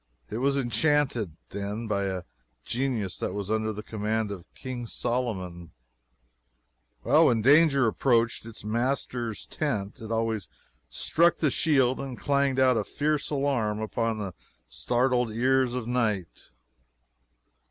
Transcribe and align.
It 0.31 0.39
was 0.39 0.57
enchanted, 0.57 1.37
then, 1.49 1.85
by 1.85 2.05
a 2.05 2.23
genius 2.65 3.19
that 3.19 3.35
was 3.35 3.51
under 3.51 3.71
the 3.71 3.83
command 3.83 4.31
of 4.31 4.51
King 4.55 4.87
Solomon. 4.87 5.73
When 7.03 7.43
danger 7.43 7.85
approached 7.85 8.43
its 8.47 8.63
master's 8.63 9.45
tent 9.45 10.01
it 10.01 10.11
always 10.11 10.47
struck 10.89 11.35
the 11.37 11.51
shield 11.51 11.99
and 11.99 12.17
clanged 12.17 12.59
out 12.59 12.77
a 12.77 12.83
fierce 12.83 13.29
alarm 13.29 13.79
upon 13.79 14.17
the 14.17 14.33
startled 14.67 15.29
ear 15.31 15.61
of 15.61 15.85
night. 15.87 16.49